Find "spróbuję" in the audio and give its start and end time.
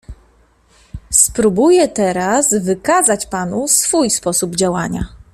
1.11-1.87